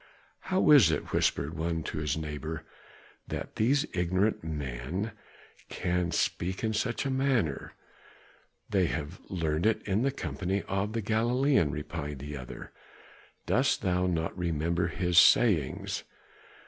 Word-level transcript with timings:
"How 0.39 0.71
is 0.71 0.89
it," 0.89 1.11
whispered 1.13 1.53
one 1.53 1.83
to 1.83 1.99
his 1.99 2.17
neighbor, 2.17 2.65
"that 3.27 3.55
these 3.57 3.85
ignorant 3.93 4.43
men 4.43 5.11
can 5.69 6.09
speak 6.09 6.63
in 6.63 6.73
such 6.73 7.05
a 7.05 7.11
manner?" 7.11 7.73
"They 8.67 8.87
have 8.87 9.21
learned 9.29 9.67
it 9.67 9.83
in 9.83 10.01
the 10.01 10.09
company 10.09 10.63
of 10.63 10.93
the 10.93 11.03
Galilean," 11.03 11.69
replied 11.69 12.17
the 12.17 12.35
other. 12.35 12.71
"Dost 13.45 13.83
thou 13.83 14.07
not 14.07 14.35
remember 14.35 14.87
his 14.87 15.19
sayings?" 15.19 16.03